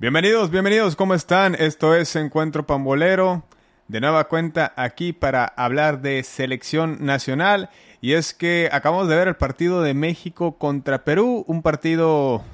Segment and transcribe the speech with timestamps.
[0.00, 1.56] Bienvenidos, bienvenidos, ¿cómo están?
[1.56, 3.42] Esto es Encuentro Pambolero,
[3.88, 7.68] de nueva cuenta aquí para hablar de selección nacional.
[8.00, 12.44] Y es que acabamos de ver el partido de México contra Perú, un partido...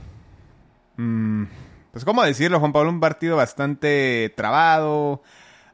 [0.97, 1.45] mm,
[1.93, 5.23] pues cómo decirlo, Juan Pablo, un partido bastante trabado,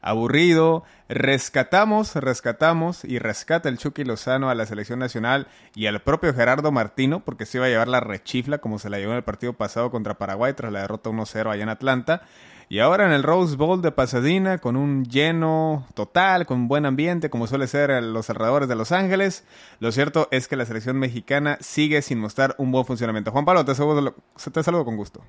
[0.01, 0.83] aburrido.
[1.13, 6.71] Rescatamos, rescatamos y rescata el Chucky Lozano a la selección nacional y al propio Gerardo
[6.71, 9.51] Martino, porque se iba a llevar la rechifla como se la llevó en el partido
[9.51, 12.21] pasado contra Paraguay tras la derrota 1-0 allá en Atlanta.
[12.69, 17.29] Y ahora en el Rose Bowl de Pasadena, con un lleno total, con buen ambiente,
[17.29, 19.43] como suele ser en los alrededores de Los Ángeles,
[19.81, 23.31] lo cierto es que la selección mexicana sigue sin mostrar un buen funcionamiento.
[23.31, 24.15] Juan Pablo, te saludo,
[24.53, 25.21] te saludo con gusto.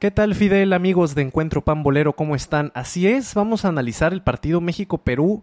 [0.00, 2.14] ¿Qué tal Fidel, amigos de Encuentro Pambolero?
[2.14, 2.72] ¿Cómo están?
[2.74, 5.42] Así es, vamos a analizar el partido México-Perú.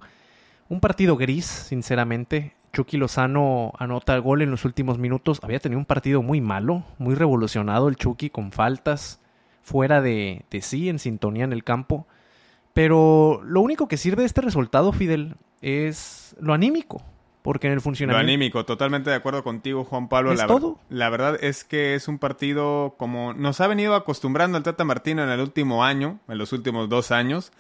[0.68, 2.56] Un partido gris, sinceramente.
[2.74, 5.40] Chucky Lozano anota el gol en los últimos minutos.
[5.44, 9.20] Había tenido un partido muy malo, muy revolucionado el Chucky, con faltas,
[9.62, 12.08] fuera de, de sí, en sintonía en el campo.
[12.74, 17.04] Pero lo único que sirve de este resultado, Fidel, es lo anímico.
[17.42, 18.24] Porque en el Lo funcionamiento...
[18.24, 20.34] anímico, totalmente de acuerdo contigo, Juan Pablo.
[20.34, 20.80] ¿Es la, todo?
[20.90, 25.24] la verdad es que es un partido como nos ha venido acostumbrando el Tata Martino
[25.24, 27.52] en el último año, en los últimos dos años.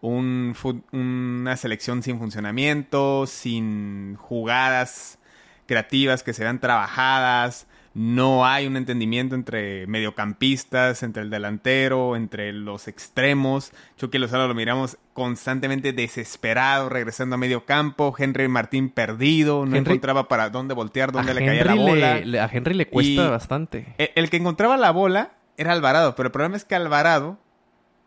[0.00, 0.54] Un
[0.92, 5.18] una selección sin funcionamiento, sin jugadas
[5.66, 7.66] creativas que se vean trabajadas.
[7.94, 13.72] No hay un entendimiento entre mediocampistas, entre el delantero, entre los extremos.
[13.98, 18.14] Chucky Lozano lo miramos constantemente desesperado, regresando a medio campo.
[18.16, 22.18] Henry Martín perdido, no Henry- encontraba para dónde voltear, dónde le caía la bola.
[22.20, 23.94] le- a Henry le cuesta Y- bastante.
[23.98, 27.38] El, el que encontraba la bola era Alvarado, pero el problema es que Alvarado,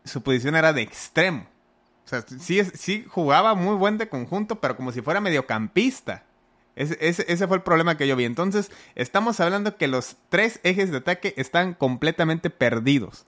[0.04, 1.46] su posición era de extremo.
[2.04, 6.24] O sea, sí, es- sí jugaba muy buen de conjunto, pero como si fuera mediocampista.
[6.76, 8.24] Ese, ese- fue el problema que yo vi.
[8.24, 13.26] Entonces, estamos hablando que los tres ejes de ataque están completamente perdidos.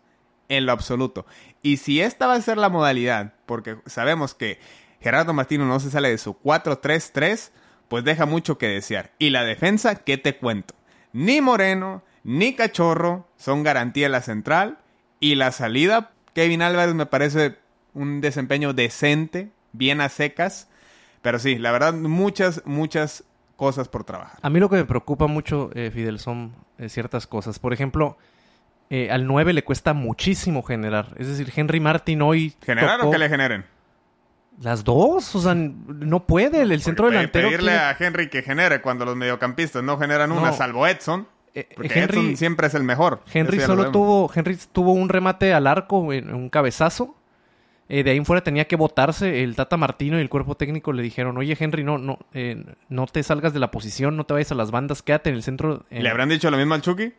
[0.50, 1.26] En lo absoluto.
[1.60, 4.58] Y si esta va a ser la modalidad, porque sabemos que
[5.00, 7.50] Gerardo Martino no se sale de su 4-3-3,
[7.88, 9.12] pues deja mucho que desear.
[9.18, 10.74] Y la defensa, ¿qué te cuento?
[11.12, 14.78] Ni Moreno, ni Cachorro son garantía en la central.
[15.20, 17.56] Y la salida, Kevin Álvarez me parece
[17.92, 20.68] un desempeño decente, bien a secas.
[21.20, 23.24] Pero sí, la verdad, muchas, muchas
[23.58, 24.38] cosas por trabajar.
[24.40, 27.58] A mí lo que me preocupa mucho, eh, Fidel, son eh, ciertas cosas.
[27.58, 28.16] Por ejemplo,
[28.88, 31.08] eh, al 9 le cuesta muchísimo generar.
[31.18, 32.54] Es decir, Henry Martin hoy.
[32.64, 33.64] ¿Generar tocó o que le generen?
[34.60, 35.34] Las dos.
[35.34, 36.62] O sea, no puede.
[36.62, 37.48] El, el centro Porque delantero.
[37.48, 41.26] Pedirle tiene- a Henry que genere cuando los mediocampistas no generan una, salvo Edson.
[41.54, 43.22] eh, Porque Henry, Edson siempre es el mejor.
[43.32, 44.30] Henry solo tuvo.
[44.34, 47.14] Henry tuvo un remate al arco, en- un cabezazo.
[47.88, 49.42] Eh, de ahí en fuera tenía que botarse.
[49.42, 53.06] El Tata Martino y el cuerpo técnico le dijeron: Oye, Henry, no, no, eh, no
[53.06, 55.84] te salgas de la posición, no te vayas a las bandas, quédate en el centro.
[55.90, 57.12] eh, ¿Le habrán dicho lo mismo al Chucky?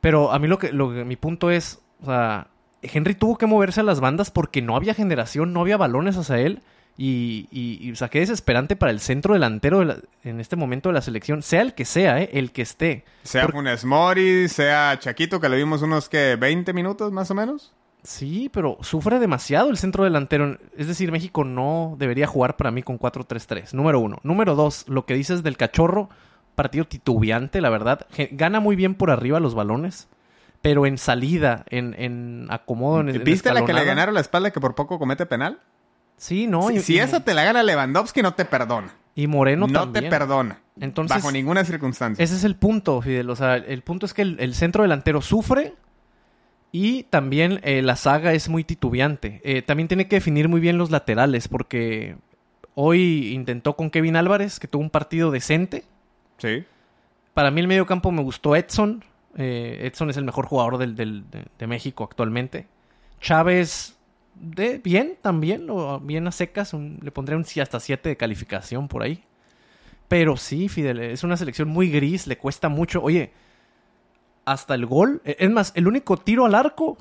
[0.00, 2.48] Pero a mí lo que, lo que- mi punto es, o sea,
[2.82, 6.38] Henry tuvo que moverse a las bandas porque no había generación, no había balones hacia
[6.38, 6.62] él.
[7.00, 10.56] Y, y, y, o sea, qué desesperante para el centro delantero de la- en este
[10.56, 12.30] momento de la selección, sea el que sea, ¿eh?
[12.32, 13.04] el que esté.
[13.22, 17.34] Sea Por- Funes Mori, sea Chaquito, que le vimos unos que 20 minutos más o
[17.36, 17.72] menos.
[18.08, 20.56] Sí, pero sufre demasiado el centro delantero.
[20.78, 23.74] Es decir, México no debería jugar para mí con 4-3-3.
[23.74, 24.18] Número uno.
[24.22, 26.08] Número dos, lo que dices del cachorro,
[26.54, 28.06] partido titubeante, la verdad.
[28.30, 30.08] Gana muy bien por arriba los balones,
[30.62, 34.50] pero en salida, en, en acomodo, en, en ¿Viste la que le ganaron la espalda
[34.52, 35.60] que por poco comete penal?
[36.16, 36.68] Sí, no.
[36.68, 38.88] si y, si esa te la gana Lewandowski, no te perdona.
[39.14, 40.04] y Moreno No, también.
[40.06, 40.60] te perdona.
[40.80, 42.24] Entonces- bajo ninguna circunstancia.
[42.24, 43.28] Ese es el punto, Fidel.
[43.28, 45.74] O sea, el punto es que el, el centro delantero sufre
[46.72, 49.40] y también eh, la saga es muy titubeante.
[49.44, 52.16] Eh, también tiene que definir muy bien los laterales porque
[52.74, 55.84] hoy intentó con Kevin Álvarez, que tuvo un partido decente.
[56.38, 56.64] Sí.
[57.34, 59.04] Para mí el medio campo me gustó Edson.
[59.36, 62.66] Eh, Edson es el mejor jugador del, del- de, de México actualmente.
[63.20, 63.96] Chávez,
[64.34, 65.66] de, bien también,
[66.02, 66.72] bien a secas.
[66.74, 69.22] un- le pondré un sí hasta 7 de calificación por ahí.
[70.08, 73.02] Pero sí, Fidel, es una selección muy gris, le cuesta mucho.
[73.02, 73.30] Oye,
[74.52, 75.20] hasta el gol.
[75.24, 76.96] eh, Es más, el único tiro al arco.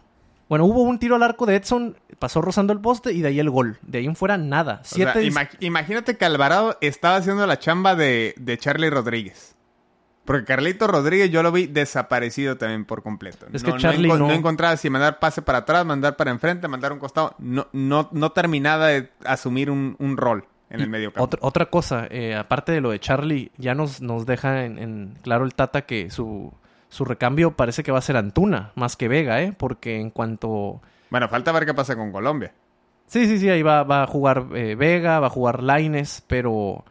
[0.49, 3.39] Bueno, hubo un tiro al arco de Edson, pasó rozando el poste y de ahí
[3.39, 3.77] el gol.
[3.81, 4.79] De ahí en fuera nada.
[4.81, 9.55] O sea, Siete imagínate que Alvarado estaba haciendo la chamba de, de Charlie Rodríguez.
[10.23, 13.45] Porque Carlito Rodríguez yo lo vi desaparecido también por completo.
[13.53, 16.67] Es no, que Charlie enco- no- encontraba si mandar pase para atrás, mandar para enfrente,
[16.67, 17.33] mandar un costado.
[17.39, 21.23] No, no, no terminaba de asumir un, un rol en el medio campo.
[21.23, 25.13] Otra, otra cosa, eh, aparte de lo de Charlie, ya nos, nos deja en, en
[25.21, 26.53] claro el Tata que su,
[26.89, 29.53] su recambio parece que va a ser Antuna, más que Vega, ¿eh?
[29.57, 30.81] Porque en cuanto...
[31.09, 32.53] Bueno, falta ver qué pasa con Colombia.
[33.07, 36.83] Sí, sí, sí, ahí va, va a jugar eh, Vega, va a jugar Laines, pero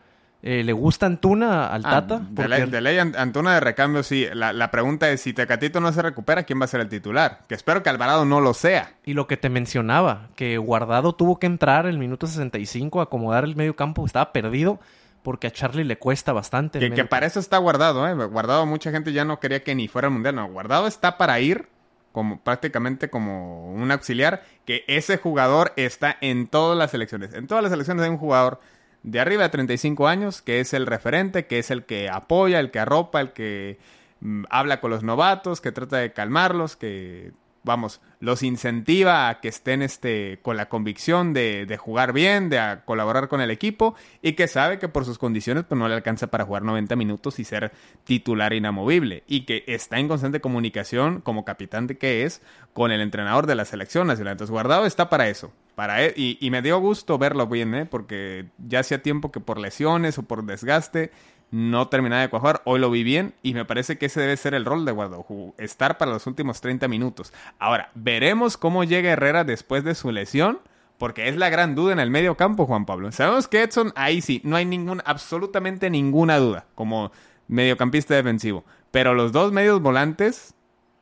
[0.42, 2.18] Eh, ¿Le gusta Antuna al Ah, Tata?
[2.20, 4.26] de, Porque- ley, de ley, Ant- Antuna de recambio, sí.
[4.32, 7.40] La, la pregunta es, si Tecatito no se recupera, ¿quién va a ser el titular?
[7.48, 8.92] Que espero que Alvarado no lo sea.
[9.04, 13.42] Y lo que te mencionaba, que Guardado tuvo que entrar el minuto 65 a acomodar
[13.44, 14.78] el medio campo, estaba perdido
[15.26, 16.78] porque a Charlie le cuesta bastante.
[16.78, 18.14] Que, para eso está guardado, ¿eh?
[18.14, 20.36] Guardado, mucha gente ya no quería que ni fuera al mundial.
[20.36, 21.66] No, guardado está para ir
[22.12, 24.44] como prácticamente como un auxiliar.
[24.64, 27.34] Que ese jugador está en todas las selecciones.
[27.34, 28.60] En todas las selecciones hay un jugador
[29.02, 32.70] de arriba de 35 años que es el referente, que es el que apoya, el
[32.70, 33.80] que arropa, el que
[34.20, 37.32] mm, habla con los novatos, que trata de calmarlos, que
[37.66, 42.78] vamos, los incentiva a que estén este, con la convicción de, de jugar bien, de
[42.86, 46.28] colaborar con el equipo y que sabe que por sus condiciones pues, no le alcanza
[46.28, 47.72] para jugar 90 minutos y ser
[48.04, 52.40] titular inamovible y que está en constante comunicación como capitán de que es
[52.72, 54.32] con el entrenador de la selección nacional.
[54.32, 55.52] Entonces Guardado está para eso.
[55.74, 57.84] Para e- y, y me dio gusto verlo bien, ¿eh?
[57.84, 61.10] porque ya hacía tiempo que por lesiones o por desgaste
[61.50, 62.62] no terminaba de cuajar.
[62.64, 65.24] Hoy lo vi bien y me parece que ese debe ser el rol de Guardado,
[65.24, 67.32] ju- estar para los últimos 30 minutos.
[67.58, 70.58] Ahora, veremos cómo llega Herrera después de su lesión,
[70.98, 73.12] porque es la gran duda en el medio campo, Juan Pablo.
[73.12, 77.12] Sabemos que Edson, ahí sí, no hay ningún, absolutamente ninguna duda como
[77.48, 78.64] mediocampista defensivo.
[78.90, 80.54] Pero los dos medios volantes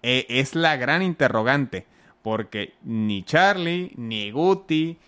[0.03, 1.87] eh, es la gran interrogante,
[2.23, 4.99] porque ni Charlie, ni Guti,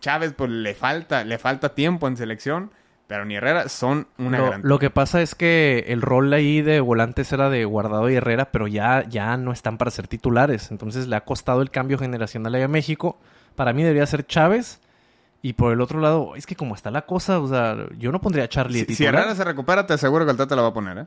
[0.00, 2.70] Chávez, pues le falta, le falta tiempo en selección.
[3.06, 4.60] Pero ni Herrera son una lo, gran...
[4.64, 8.50] lo que pasa es que el rol ahí de volantes era de Guardado y Herrera,
[8.50, 10.72] pero ya, ya no están para ser titulares.
[10.72, 13.16] Entonces le ha costado el cambio generacional ahí a México.
[13.54, 14.80] Para mí debería ser Chávez.
[15.40, 18.20] Y por el otro lado, es que como está la cosa, o sea, yo no
[18.20, 19.22] pondría a Charlie de Si, si titular.
[19.22, 21.06] Herrera se recupera, te aseguro que el Tata lo va a poner, ¿eh?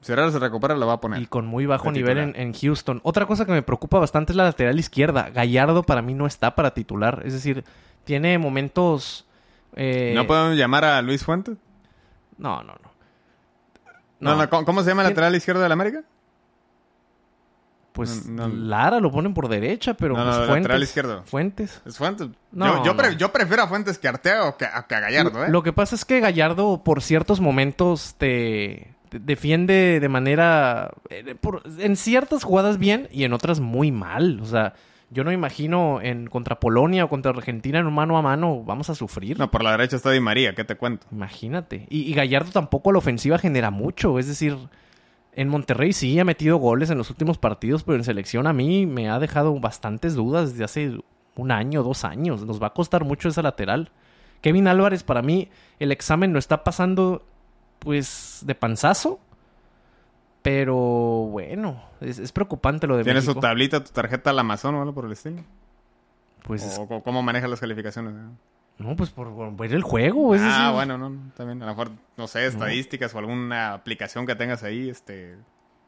[0.00, 1.20] Si Herrera se recupera, lo va a poner.
[1.20, 3.00] Y con muy bajo nivel en, en Houston.
[3.02, 5.28] Otra cosa que me preocupa bastante es la lateral izquierda.
[5.28, 7.20] Gallardo para mí no está para titular.
[7.26, 7.64] Es decir,
[8.04, 9.24] tiene momentos...
[9.74, 11.56] eh, ¿No podemos llamar a Luis Fuentes?
[12.38, 12.90] No, no, no.
[14.20, 16.02] No, no, ¿cómo, cómo se llama lateral izquierdo del América?
[17.92, 18.46] Pues No.
[18.48, 20.82] Lara lo ponen por derecha, pero pues lateral Fuentes.
[20.82, 21.22] izquierdo.
[21.24, 21.82] Fuentes.
[21.86, 22.28] ¿Es Fuentes?
[22.52, 23.16] Yo, yo, pre- no.
[23.16, 25.48] yo prefiero a Fuentes que a Arteaga o que, a, que a Gallardo, ¿eh?
[25.50, 30.90] Lo que pasa es que Gallardo por ciertos momentos te, te defiende de manera...
[31.08, 34.40] eh, por- en ciertas jugadas bien y en otras muy mal.
[34.42, 34.74] O sea,
[35.10, 38.90] yo no imagino en contra Polonia o contra Argentina en un mano a mano vamos
[38.90, 39.38] a sufrir.
[39.38, 41.06] No, por la derecha está Di María, ¿qué te cuento?
[41.12, 41.86] Imagínate.
[41.90, 44.18] Y, y Gallardo tampoco a la ofensiva genera mucho.
[44.18, 44.56] Es decir,
[45.32, 48.86] en Monterrey sí ha metido goles en los últimos partidos, pero en selección a mí
[48.86, 50.98] me ha dejado bastantes dudas desde hace
[51.36, 52.44] un año, dos años.
[52.44, 53.92] Nos va a costar mucho esa lateral.
[54.40, 55.48] Kevin Álvarez, para mí,
[55.78, 57.24] el examen lo está pasando,
[57.78, 59.20] pues, de panzazo.
[60.46, 63.34] Pero bueno, es, es preocupante lo de ¿Tienes México.
[63.34, 65.42] tu tablita, tu tarjeta al Amazon o algo por el estilo?
[66.44, 68.14] Pues, es- ¿O, cómo manejas las calificaciones?
[68.78, 70.36] no, pues por, por ver el juego.
[70.36, 71.60] Es ah, bueno, no, también.
[71.64, 75.36] A lo mejor, no sé, estadísticas o alguna aplicación que tengas ahí, este...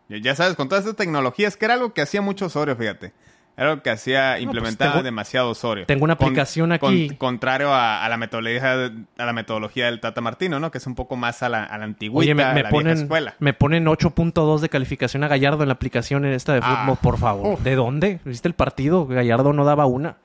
[0.09, 3.13] ya- Ya sabes, con todas estas tecnologías, que era algo que hacía mucho Osorio, fíjate.
[3.59, 5.85] Era algo que hacía, implementaba tengo- demasiado Osorio.
[5.87, 7.11] tengo una aplicación con- aquí.
[7.19, 10.71] contrario a, a la metodología a la metodología del Tata Martino, ¿no?
[10.71, 12.71] Que es un poco más a la, a la antigüita, Oye, me, a la vieja
[12.71, 13.35] ponen, escuela.
[13.41, 16.83] me ponen 8.2 de calificación a Gallardo en la aplicación en esta de Ah.
[16.85, 17.59] fútbol, por favor.
[17.59, 18.21] ¿De dónde?
[18.25, 19.07] ¿Viste el partido?
[19.07, 20.17] Gallardo no daba una.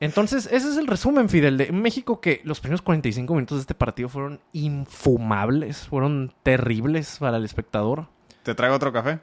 [0.00, 3.74] Entonces, ese es el resumen, Fidel, de México que los primeros 45 minutos de este
[3.74, 8.06] partido fueron infumables, fueron terribles para el espectador.
[8.44, 9.18] ¿Te traigo otro café?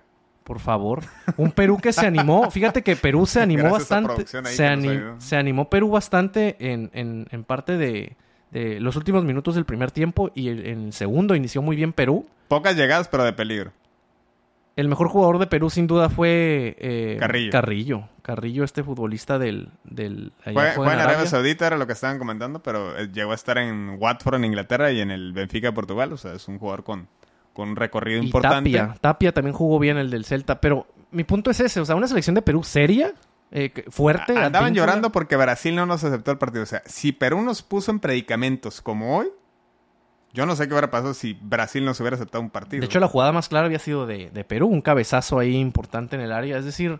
[0.45, 1.01] Por favor.
[1.37, 2.49] Un Perú que se animó.
[2.51, 4.25] Fíjate que Perú se animó Gracias bastante.
[4.53, 4.99] Se, ani-
[5.35, 8.15] animó Perú bastante en, en- en parte de,
[8.51, 12.27] de los últimos minutos del primer tiempo y en el segundo inició muy bien Perú.
[12.47, 13.71] Pocas llegadas, pero de peligro.
[14.75, 17.51] El mejor jugador de Perú sin duda fue eh, Carrillo.
[17.51, 18.09] Carrillo.
[18.21, 19.69] Carrillo, este futbolista del...
[19.83, 21.25] del allá Fue, en Arabia Arabia.
[21.27, 24.91] Saudita, era lo que estaban comentando, pero eh, llegó a estar en Watford, en Inglaterra,
[24.91, 26.11] y en el Benfica, de Portugal.
[26.13, 27.07] O sea, es un jugador con,
[27.55, 28.69] con un recorrido Y importante.
[28.71, 28.95] Tapia.
[29.01, 30.59] Tapia también jugó bien el del Celta.
[30.61, 31.79] Pero mi punto es ese.
[31.79, 33.13] O sea, una selección de Perú seria,
[33.51, 34.33] eh, fuerte.
[34.33, 34.85] Andaban advíncula.
[34.85, 36.63] llorando porque Brasil no nos aceptó el partido.
[36.63, 39.27] O sea, si Perú nos puso en predicamentos como hoy,
[40.33, 42.81] yo no sé qué hubiera pasado si Brasil nos hubiera aceptado un partido.
[42.81, 46.17] De hecho, la jugada más clara había sido de, de Perú, un cabezazo ahí importante
[46.17, 46.57] en el área.
[46.57, 46.99] Es decir,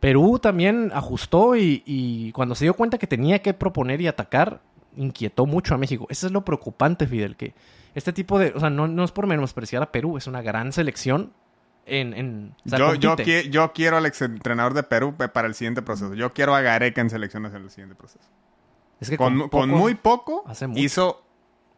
[0.00, 4.62] Perú también ajustó y, y cuando se dio cuenta que tenía que proponer y atacar,
[4.96, 6.06] inquietó mucho a México.
[6.10, 7.54] Eso es lo preocupante, Fidel, que
[7.94, 8.52] este tipo de...
[8.54, 11.32] O sea, no, no es por menospreciar a Perú, es una gran selección
[11.86, 12.14] en...
[12.14, 13.44] en o sea, yo, yo, compite.
[13.44, 16.14] qui- yo quiero al exentrenador de Perú pe- para el siguiente proceso.
[16.14, 18.24] Yo quiero a Gareca en selecciones en el siguiente proceso.
[19.00, 20.44] Es que Con, con, muy poco
[20.76, 21.24] hizo,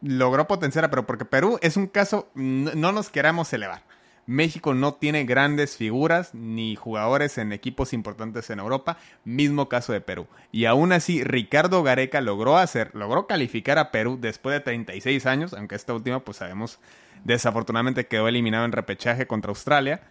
[0.03, 3.83] logró potenciar, a Perú, porque Perú es un caso, n- no nos queramos elevar,
[4.27, 10.01] México no tiene grandes figuras ni jugadores en equipos importantes en Europa, mismo caso de
[10.01, 10.27] Perú.
[10.51, 15.53] Y aún así, Ricardo Gareca logró hacer, logró calificar a Perú después de 36 años,
[15.53, 16.79] aunque esta última, pues sabemos,
[17.25, 20.03] desafortunadamente quedó eliminado en repechaje contra Australia.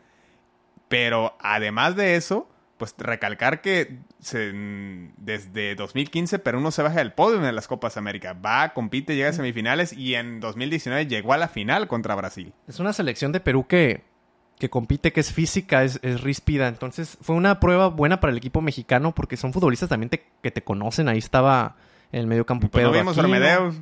[0.88, 4.00] Pero además de eso, pues recalcar que
[5.18, 8.34] desde 2015 Perú no se baja del podio en las Copas América.
[8.34, 12.54] Va, compite, llega a semifinales y en 2019 llegó a la final contra Brasil.
[12.68, 14.04] Es una selección de Perú que,
[14.60, 16.68] que compite, que es física, es, ríspida.
[16.68, 20.64] Entonces fue una prueba buena para el equipo mexicano porque son futbolistas también que te
[20.64, 21.08] conocen.
[21.08, 21.76] Ahí estaba
[22.12, 23.04] en el medio campo pues Pedro.
[23.04, 23.76] No vimos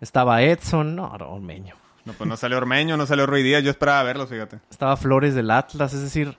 [0.00, 1.74] Estaba Edson, no, Ormeño.
[2.06, 3.62] No, pues no salió Ormeño, no salió Ruiz Díaz.
[3.62, 4.60] Yo esperaba verlos, fíjate.
[4.70, 6.38] Estaba Flores del Atlas, es decir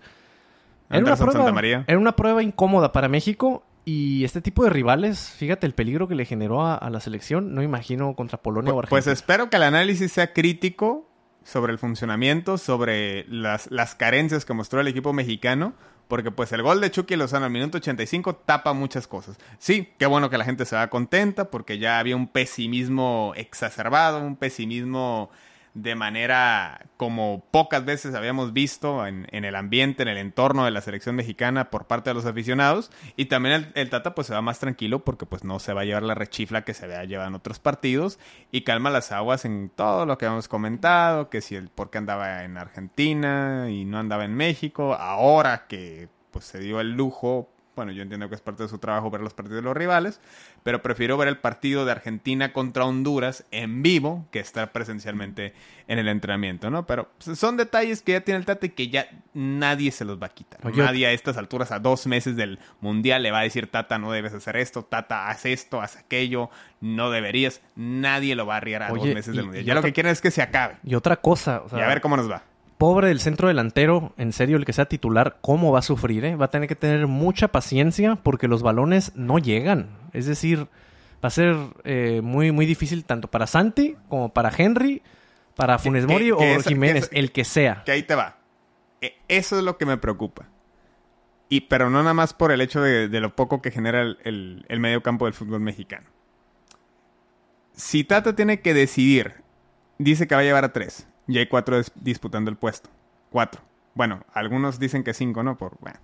[0.92, 5.66] era una, prueba, era una prueba incómoda para México y este tipo de rivales, fíjate
[5.66, 8.90] el peligro que le generó a, la selección, no imagino contra Polonia o Argentina.
[8.90, 11.08] Pues espero que el análisis sea crítico
[11.44, 15.74] sobre el funcionamiento, sobre las, las carencias que mostró el equipo mexicano,
[16.08, 19.38] porque pues el gol de Chucky Lozano al minuto 85 tapa muchas cosas.
[19.58, 24.20] Sí, qué bueno que la gente se va contenta, porque ya había un pesimismo exacerbado,
[24.20, 25.32] un pesimismo
[25.74, 30.82] de manera como pocas veces habíamos visto en, el ambiente, en el entorno de la
[30.82, 32.92] selección mexicana por parte de los aficionados.
[33.16, 35.86] Y también el, Tata pues se va más tranquilo porque pues no se va a
[35.86, 38.20] llevar la rechifla que se había llevado en otros partidos
[38.52, 41.98] y calma las aguas en todo lo que hemos comentado, que si el por qué
[41.98, 47.50] andaba en Argentina y no andaba en México, ahora que pues se dio el lujo
[47.76, 50.20] bueno, yo entiendo que es parte de su trabajo ver los partidos de los rivales,
[50.64, 55.54] pero prefiero ver el partido de Argentina contra Honduras en vivo que estar presencialmente
[55.88, 56.86] en el entrenamiento, ¿no?
[56.86, 60.22] Pero pues, son detalles que ya tiene el Tata y que ya nadie se los
[60.22, 60.60] va a quitar.
[60.76, 64.12] nadie a estas alturas, a dos meses del Mundial, le va a decir, Tata, no
[64.12, 66.50] debes hacer esto, Tata, haz esto, haz aquello,
[66.82, 67.62] no deberías.
[67.76, 69.66] Nadie lo va a arriar a dos meses del Mundial.
[69.66, 70.78] Ya lo que quieren es que se acabe.
[70.84, 72.44] Y otra cosa, y a ver cómo nos va
[72.82, 76.26] pobre del centro delantero, en serio, el que sea titular, ¿cómo va a sufrir?
[76.26, 76.36] Eh?
[76.36, 79.90] Va a tener que tener mucha paciencia porque los balones no llegan.
[80.14, 80.62] Es decir,
[81.24, 85.04] va a ser eh, muy, muy difícil tanto para Santi como para Henry,
[85.56, 87.84] para Funes Mori o Jiménez, el que sea.
[87.86, 88.40] Que ahí te va.
[89.00, 90.48] E, eso es lo que me preocupa.
[91.50, 94.80] Y, pero no nada más por el hecho de, lo poco que genera el, el
[94.80, 96.08] medio campo del fútbol mexicano.
[97.74, 99.36] Si Tata tiene que decidir,
[100.00, 102.90] dice que va a llevar a tres y hay cuatro disputando el puesto.
[103.30, 103.62] Cuatro.
[103.94, 105.58] Bueno, algunos dicen que cinco, ¿no?
[105.58, 106.00] Por, bueno.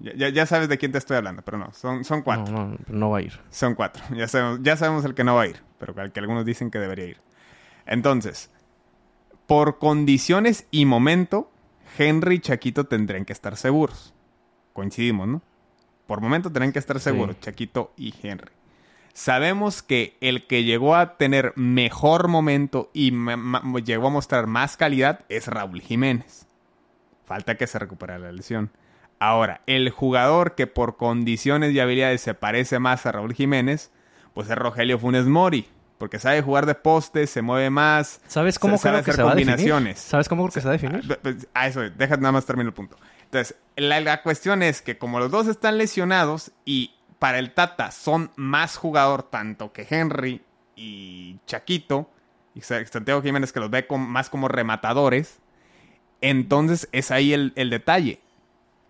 [0.00, 2.52] Ya, ya, sabes de quién te estoy hablando, pero no, son, son cuatro.
[2.52, 3.40] No, no, no va a ir.
[3.50, 4.02] Son cuatro.
[4.14, 6.70] Ya sabemos, ya sabemos el que no va a ir, pero el que algunos dicen
[6.70, 7.20] que debería ir.
[7.86, 8.50] Entonces,
[9.46, 11.50] por condiciones y momento,
[11.96, 14.14] Henry y Chaquito tendrían que estar seguros.
[14.72, 15.42] Coincidimos, ¿no?
[16.06, 18.52] Por momento tendrán que estar seguros, Chaquito y Henry.
[19.18, 23.12] Sabemos que el que llegó a tener mejor momento y
[23.84, 26.46] llegó a mostrar más calidad es Raúl Jiménez.
[27.26, 28.70] Falta que se recupere la lesión.
[29.18, 33.90] Ahora, el jugador que por condiciones y habilidades se parece más a Raúl Jiménez,
[34.34, 35.66] pues es Rogelio Funes Mori.
[35.98, 38.20] Porque sabe jugar de poste, se mueve más.
[38.28, 39.98] ¿Sabes cómo sabe hacer combinaciones?
[39.98, 41.12] ¿Sabes cómo creo que se va a definir?
[41.12, 42.96] A pues, eso, deja nada más terminar el punto.
[43.24, 48.30] Entonces, la cuestión es que como los dos están lesionados y para el Tata son
[48.36, 50.42] más jugador tanto que Henry
[50.76, 52.10] y Chaquito
[52.54, 55.40] y Santiago Jiménez que los ve más como rematadores,
[56.20, 58.20] entonces es ahí el, detalle.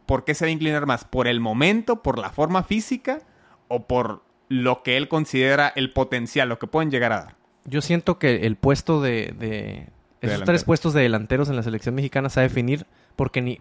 [0.06, 1.04] ¿Por qué se va a inclinar más?
[1.04, 3.20] ¿Por el momento, por la forma física
[3.68, 7.36] o por lo que él considera el potencial, lo que pueden llegar a dar?
[7.64, 9.88] Yo siento que el puesto de, de
[10.22, 13.60] esos tres puestos de delanteros en la selección mexicana se va a definir porque ni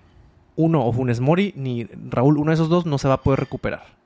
[0.56, 3.42] uno o Funes Mori ni Raúl, uno de esos dos no se va a poder
[3.42, 3.97] recuperar.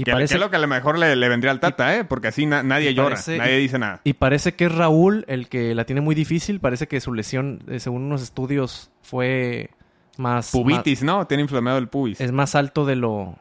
[0.00, 0.32] Y parece...
[0.32, 2.04] que es lo que a lo mejor le, vendría al Tata, ¿eh?
[2.04, 4.00] Porque así nadie llora, nadie dice nada.
[4.02, 6.58] Y parece que es Raúl el que la tiene muy difícil.
[6.58, 9.70] Parece que su lesión, eh, según unos estudios, fue
[10.16, 10.52] más...
[10.52, 11.26] Pubitis, ¿no?
[11.26, 12.18] Tiene inflamado el pubis.
[12.20, 13.36] Es más alto de lo...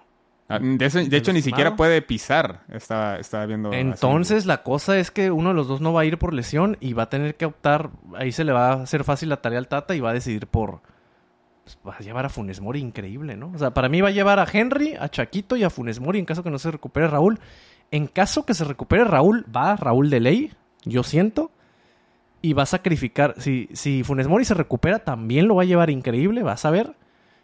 [0.49, 2.63] Ah, de, hecho, ni siquiera puede pisar.
[2.73, 3.71] Estaba, estaba viendo...
[3.71, 6.75] Entonces, la cosa es que uno de los dos no va a ir por lesión
[6.81, 7.91] y va a tener que optar...
[8.17, 10.47] Ahí se le va a hacer fácil la tarea al Tata y va a decidir
[10.47, 10.81] por
[11.63, 13.51] pues, va a llevar a Funes Mori increíble, ¿no?
[13.53, 16.19] O sea, para mí va a llevar a Henry, a Chaquito y a Funes Mori
[16.19, 17.39] en caso que no se recupere Raúl.
[17.91, 20.51] En caso que se recupere Raúl, va Raúl de ley,
[20.83, 21.51] yo siento.
[22.41, 23.35] Y va a sacrificar.
[23.37, 26.95] Si, si Funes Mori se recupera, también lo va a llevar increíble, vas a ver.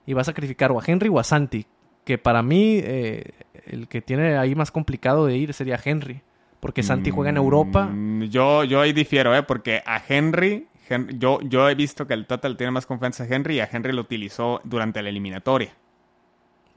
[0.06, 1.66] Y va a sacrificar o a Henry o a Santi.
[2.06, 3.32] Que para mí, eh,
[3.66, 6.22] el que tiene ahí más complicado de ir sería Henry.
[6.60, 7.86] Porque Santi juega en Europa.
[7.86, 9.44] Mm, yo, yo ahí difiero, ¿eh?
[9.44, 10.68] Porque a Henry
[11.18, 13.92] yo, yo he visto que el Total tiene más confianza a Henry y a Henry
[13.92, 15.74] lo utilizó durante la eliminatoria.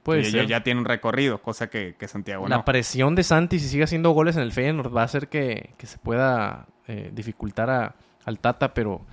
[0.03, 4.11] Pues ya tiene un recorrido, cosa que, Santiago la presión de Santi, si sigue haciendo
[4.13, 8.73] goles en el Feyenoord, va a hacer que, se pueda eh, dificultar a, al Tata,
[8.73, 9.05] pero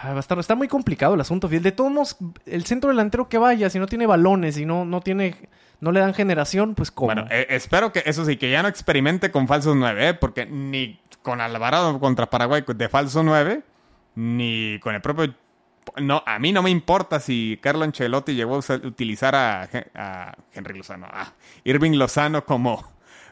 [0.00, 1.48] Ah, Va a estar, está muy complicado el asunto.
[1.48, 2.16] De todos modos,
[2.46, 5.36] el centro delantero que vaya, si no tiene balones y no, no tiene,
[5.80, 7.06] no le dan generación, pues cómo.
[7.06, 10.14] Bueno, eh, espero que eso sí, que ya no experimente con falsos 9, ¿eh?
[10.14, 13.62] porque ni con Alvarado contra Paraguay de falso 9,
[14.14, 15.34] ni con el propio...
[16.00, 19.90] No, a mí no me importa si Carlo Ancelotti llegó a usar- utilizar a, Hen-
[19.94, 21.32] a Henry Lozano, a
[21.64, 22.82] Irving Lozano como,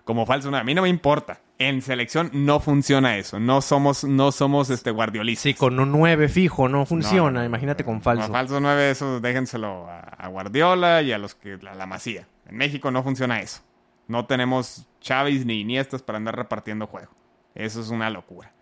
[0.05, 0.61] como falso 9.
[0.61, 1.41] A mí no me importa.
[1.59, 3.39] En selección no funciona eso.
[3.39, 5.43] No somos, no somos este guardiolistas.
[5.45, 7.23] Sí, con un 9 fijo no funciona.
[7.23, 7.45] No, no, no.
[7.45, 8.33] Imagínate con No, falso.
[8.33, 12.27] falso 9, eso déjenselo a, a Guardiola y a los que la, la masía.
[12.49, 13.61] En México no funciona eso.
[14.09, 17.13] No tenemos Chávez ni Iniestas para andar repartiendo juego.
[17.55, 18.53] Eso es una locura.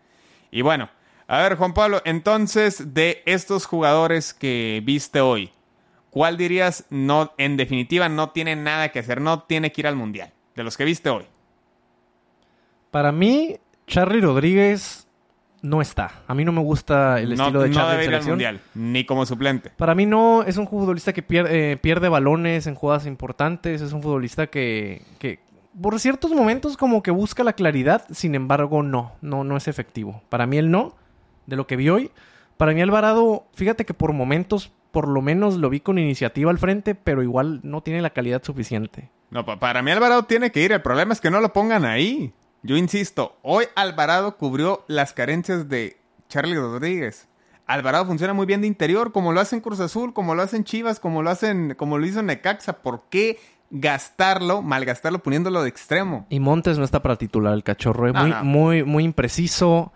[0.50, 0.90] Y bueno,
[1.28, 5.50] a ver, Juan Pablo, entonces de estos jugadores que viste hoy,
[6.10, 9.94] ¿cuál dirías no en definitiva no tiene nada que hacer, no tiene que ir al
[9.96, 10.32] mundial?
[10.56, 11.24] De los que viste hoy.
[12.90, 13.56] Para mí,
[13.86, 15.06] Charlie Rodríguez
[15.60, 16.22] no está.
[16.26, 18.60] A mí no me gusta el no estilo de no debe en ir al mundial,
[18.74, 19.70] ni como suplente.
[19.76, 23.82] Para mí no es un futbolista que pier- eh, pierde balones en jugadas importantes.
[23.82, 25.40] Es un futbolista que, que
[25.80, 28.04] por ciertos momentos como que busca la claridad.
[28.10, 30.22] Sin embargo, no, no, no es efectivo.
[30.28, 30.94] Para mí él no,
[31.48, 32.10] de lo que vi hoy.
[32.56, 36.58] Para mí Alvarado, fíjate que por momentos por lo menos lo vi con iniciativa al
[36.58, 39.10] frente, pero igual no tiene la calidad suficiente.
[39.30, 40.72] No, pa- para mí Alvarado tiene que ir.
[40.72, 42.32] El problema es que no lo pongan ahí.
[42.62, 47.28] Yo insisto, hoy Alvarado cubrió las carencias de Charlie Rodríguez.
[47.66, 50.98] Alvarado funciona muy bien de interior, como lo hacen Cruz Azul, como lo hacen Chivas,
[51.00, 52.78] como lo hacen, como lo hizo Necaxa.
[52.82, 53.38] ¿Por qué
[53.70, 56.26] gastarlo, malgastarlo poniéndolo de extremo?
[56.30, 58.08] Y Montes no está para titular el cachorro.
[58.08, 58.44] Es No, muy, no.
[58.44, 59.92] muy, muy impreciso.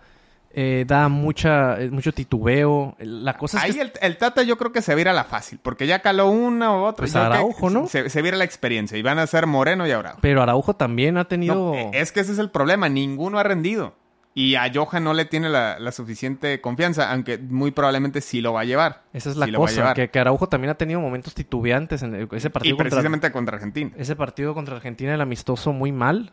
[0.53, 2.95] Eh, da mucha, eh, mucho titubeo.
[2.99, 5.59] La cosa es Ahí que el, el Tata yo creo que se vira la fácil,
[5.61, 7.03] porque ya caló una u otra.
[7.03, 7.87] Pues que Araujo, ¿no?
[7.87, 10.19] Se, se vira la experiencia y van a ser Moreno y Araujo.
[10.21, 11.55] Pero Araujo también ha tenido.
[11.55, 13.95] No, eh, es que ese es el problema, ninguno ha rendido.
[14.35, 18.51] Y a Johan no le tiene la, la suficiente confianza, aunque muy probablemente sí lo
[18.53, 19.03] va a llevar.
[19.13, 22.47] Esa es la Sí cosa, que, que Araujo también ha tenido momentos titubeantes en ese
[22.47, 23.91] Y partido contra precisamente contra Argentina.
[23.95, 26.31] ese partido contra Argentina el amistoso muy mal.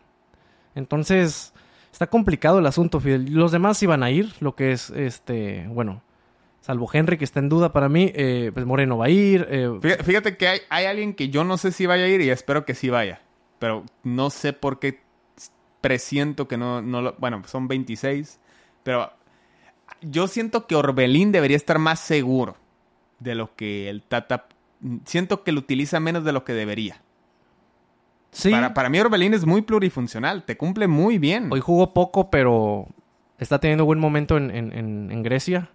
[0.75, 1.53] Entonces,
[2.01, 3.31] está complicado el asunto, Fidel.
[3.35, 6.03] Los demás iban a ir, lo que es este, bueno,
[6.63, 9.69] salvo Henry que está en duda para mí, eh, pues Moreno va a ir, eh,
[10.03, 12.65] Fíjate, que hay, hay alguien que yo no sé si vaya a ir y espero
[12.65, 13.21] que sí vaya.
[13.59, 15.03] Pero no sé por qué
[15.83, 17.17] presiento que no, no lo...
[17.19, 18.41] Bueno, son 26.
[18.83, 19.13] Pero
[20.01, 22.57] yo siento que Orbelín debería estar más seguro
[23.19, 24.47] de lo que el Tata...
[25.05, 27.03] Siento que lo utiliza menos de lo que debería.
[28.33, 30.45] Sí, Para, para mí Orbelín es muy plurifuncional.
[30.45, 31.49] Te cumple muy bien.
[31.53, 32.87] hoy jugó poco, pero
[33.39, 35.69] está teniendo buen momento en, en- en- en Grecia.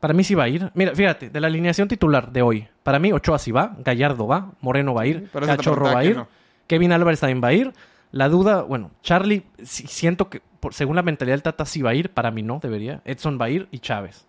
[0.00, 0.70] Para mí sí va a ir.
[0.74, 4.52] Mira, fíjate, de la alineación titular de hoy, para mí Ochoa sí va, Gallardo va,
[4.60, 6.28] Moreno va a ir, Cachorro va a ir, no.
[6.68, 7.72] Kevin Álvarez también va a ir.
[8.12, 11.90] La duda, bueno, Charlie, sí- siento que por- según la mentalidad del Tata sí va
[11.90, 13.02] a ir, para mí no, debería.
[13.04, 14.26] Edson va a ir y Chávez.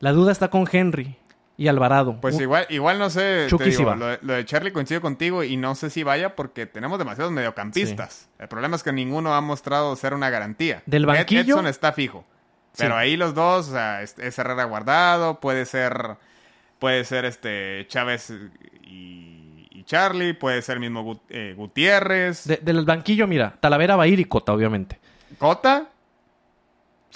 [0.00, 1.14] La duda está con Henry
[1.62, 2.20] y Alvarado.
[2.20, 5.56] Pues igual, igual no sé, te digo, lo, de, lo de Charlie coincido contigo y
[5.56, 8.28] no sé si vaya porque tenemos demasiados mediocampistas.
[8.38, 10.82] El problema es que ninguno ha mostrado ser una garantía.
[10.86, 12.24] Del Ed- banquillo- Edson está fijo.
[12.76, 13.00] Pero Sí.
[13.00, 16.16] ahí los dos, o sea, es, es Herrera guardado, puede ser,
[16.78, 18.32] puede ser este Chávez
[18.82, 24.04] y, y Charlie, puede ser mismo Gut- eh, Gutiérrez, de- del banquillo, mira, Talavera va
[24.04, 24.98] a ir y Cota, obviamente.
[25.38, 25.86] Cota.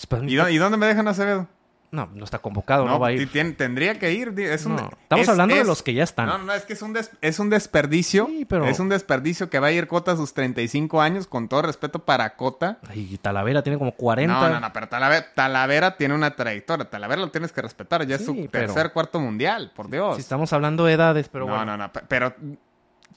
[0.09, 1.49] Pues, ¿Y, dó- y dónde me dejan Acevedo?
[1.93, 3.31] No, no está convocado, no, va a ir.
[3.57, 4.35] tendría que ir.
[4.35, 6.27] di- Es un, No, estamos es- hablando de los que ya están.
[6.27, 8.27] No, no, es que es un, des- es un desperdicio.
[8.27, 11.49] Sí, pero- Es un desperdicio que va a ir Cota a sus 35 años, con
[11.49, 12.79] todo respeto para Cota.
[12.95, 14.35] Y Talavera tiene como 40.
[14.41, 16.91] No, no, no, pero Talavera, Talavera tiene una trayectoria.
[16.91, 18.07] Talavera lo tienes que respetar.
[18.07, 20.17] Ya es su pero- tercer, cuarto mundial, por Dios.
[20.17, 21.77] Si estamos hablando de edades, pero no, bueno.
[21.77, 22.35] no, no, pe- pero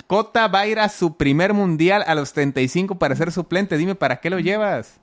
[0.07, 3.77] Cota va a ir a su primer mundial a los 35 para ser suplente.
[3.77, 4.99] Dime, ¿para qué lo llevas?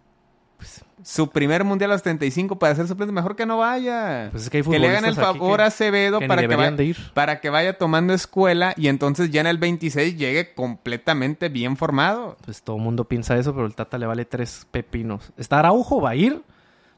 [0.56, 4.28] Pues, Su primer mundial a los 35 para ser suplente, mejor que no vaya.
[4.32, 6.76] Pues es que hay le hagan el favor que- a Acevedo que para que, vaya,
[7.14, 12.36] para que tomando escuela y entonces ya en el 26 llegue completamente bien formado.
[12.44, 15.32] Pues todo el mundo piensa eso, pero el Tata le vale tres pepinos.
[15.36, 16.42] Está Araujo, va a ir.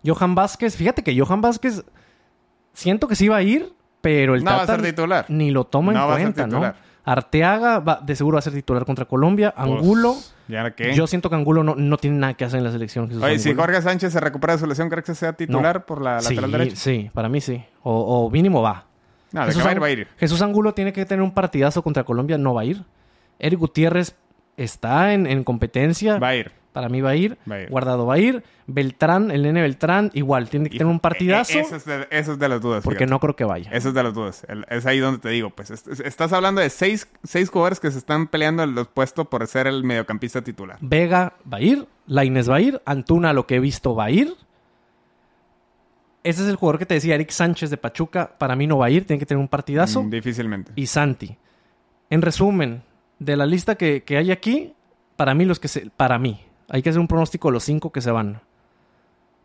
[0.06, 1.84] Johan Vázquez, fíjate que Johan Vázquez
[2.72, 5.26] siento que sí va a ir, pero el No va a Tata ser titular.
[5.28, 6.74] ni lo toma No en cuenta, ¿no?
[7.12, 9.54] Arteaga va, de seguro va a ser titular contra Colombia.
[9.56, 10.14] Pues, Angulo,
[10.46, 10.94] ¿Ya qué?
[10.94, 13.08] yo siento que Angulo no, no tiene nada que hacer en la selección.
[13.08, 13.54] Jesús Oye, si.
[13.54, 16.52] Jorge Sánchez se recupera de su lesión, ¿crees que sea titular por la sí, lateral
[16.52, 16.76] derecha?
[16.76, 17.64] Sí, para mí sí.
[17.82, 18.84] O, o mínimo va.
[19.32, 20.08] No, de ir, va a ir.
[20.18, 22.84] Jesús Angulo tiene que tener un partidazo contra Colombia, no va a ir.
[23.38, 24.14] Eric Gutiérrez
[24.58, 26.18] está en, en competencia.
[26.18, 26.52] Va a ir.
[26.78, 27.36] Para mí va a ir.
[27.50, 27.70] Va a ir.
[27.70, 28.44] Guardado va a ir.
[28.68, 31.52] Beltrán, el nene Beltrán, igual, tiene que tener un partidazo.
[31.52, 32.84] E- e- Eso es de, eso es de las dudas.
[32.84, 33.10] porque fíjate.
[33.10, 33.68] no creo que vaya.
[33.72, 34.46] Eso es de las dudas.
[34.48, 37.90] El- Es ahí donde te digo, pues est- estás hablando de seis, seis jugadores que
[37.90, 40.78] se están peleando en los puestos por ser el mediocampista titular.
[40.80, 41.84] Vega va a ir.
[42.06, 42.80] Laines va a ir.
[42.84, 44.32] Antuna, lo que he visto, va a ir.
[46.22, 48.38] Ese es el jugador que te decía, Eric Sánchez de Pachuca.
[48.38, 50.04] Para mí no va a ir, tiene que tener un partidazo.
[50.04, 50.70] Mm, difícilmente.
[50.76, 51.36] Y Santi.
[52.10, 52.82] En resumen,
[53.18, 54.74] de la lista que, que hay aquí,
[55.16, 55.90] para mí los que se...
[55.96, 56.40] Para mí.
[56.68, 58.40] Hay que hacer un pronóstico de los cinco que se van.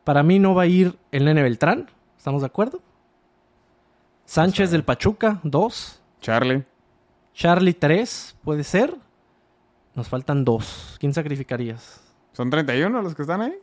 [0.04, 1.90] Para mí no va a ir el Nene Beltrán.
[2.18, 2.82] ¿Estamos de acuerdo?
[4.26, 6.02] Sánchez del Pachuca, dos.
[6.22, 6.64] Charlie.
[7.34, 8.36] Charlie, tres.
[8.44, 8.96] ¿Puede ser?
[9.96, 10.98] Nos faltan dos.
[11.00, 12.02] ¿Quién sacrificarías?
[12.34, 13.54] ¿Son 31 los que están ahí?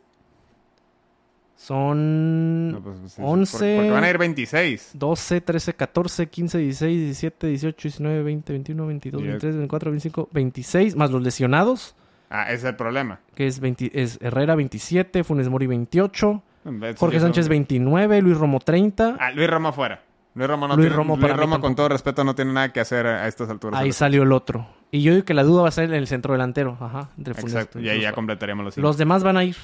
[1.56, 4.92] Son No, pues, pues, sí, 11, Porque, van a ir 26.
[4.94, 9.30] 12, 13, 14, 15, 16, 17, 18, 19, 20, 21, 22, Diez.
[9.32, 11.94] 23, 24, 25, 26, más los lesionados,
[12.30, 13.18] Ah, ese es el problema.
[13.34, 18.22] que es, 20 es Herrera 27, Funes Mori 28, En vez de Jorge Sánchez 29,
[18.22, 19.16] Luis Romo 30.
[19.18, 20.02] Ah, Luis Romo fuera.
[20.34, 22.78] Luis Romo no Luis tiene- Romo Luis Romo, con todo respeto, no tiene nada que
[22.78, 23.80] hacer a estas alturas.
[23.80, 24.66] Ahí salió el otro.
[24.92, 26.76] Y yo digo que la duda va a ser en el centro delantero.
[26.80, 27.80] Ajá, entre Funes- Exacto.
[27.80, 28.86] Y ahí ya completaríamos los cinco.
[28.86, 29.56] Los demás van a ir.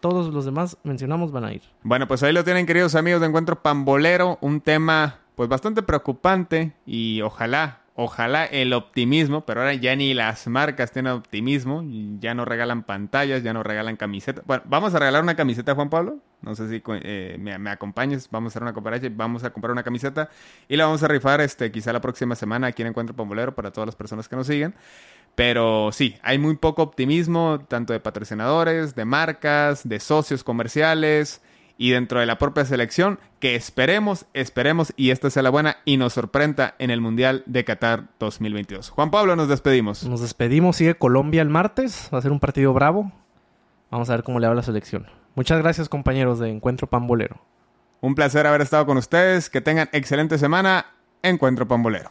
[0.00, 1.62] Todos los demás mencionamos van a ir.
[1.82, 4.38] Bueno, pues ahí lo tienen, queridos amigos de Encuentro Pambolero.
[4.40, 6.72] Un tema, pues, bastante preocupante.
[6.86, 9.44] Y ojalá, ojalá el optimismo.
[9.44, 11.84] Pero ahora ya ni las marcas tienen optimismo.
[12.18, 14.44] Ya no regalan pantallas, ya no regalan camisetas.
[14.46, 16.18] Bueno, vamos a regalar una camiseta, Juan Pablo.
[16.40, 18.28] No sé si eh, me, acompañes.
[18.30, 19.08] Vamos a hacer una cooperacha.
[19.12, 20.30] Vamos a comprar una camiseta.
[20.68, 23.70] Y la vamos a rifar, este, quizá la próxima semana aquí en Encuentro Pambolero para
[23.70, 24.74] todas las personas que nos siguen.
[25.34, 31.40] Pero sí, hay muy poco optimismo, tanto de patrocinadores, de marcas, de socios comerciales
[31.80, 35.96] y dentro de la propia selección, que esperemos, esperemos y esta sea la buena y
[35.96, 38.90] nos sorprenda en el Mundial de Qatar 2022.
[38.90, 40.04] Juan Pablo, nos despedimos.
[40.04, 40.76] Nos despedimos.
[40.76, 42.10] Sigue Colombia el martes.
[42.12, 43.10] Va a ser un partido bravo.
[43.90, 45.06] Vamos a ver cómo le va la selección.
[45.34, 47.40] Muchas gracias, compañeros de Encuentro Pambolero.
[48.02, 49.48] Un placer haber estado con ustedes.
[49.48, 50.84] Que tengan excelente semana.
[51.22, 52.10] Encuentro Pambolero.